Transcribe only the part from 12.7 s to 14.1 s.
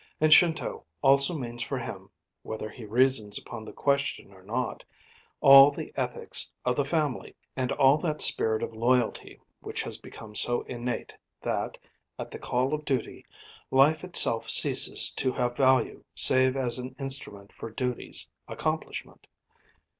of duty, life